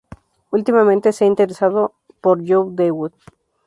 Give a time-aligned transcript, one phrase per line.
[0.51, 3.11] Últimamente, se ha interesado por John Dewey.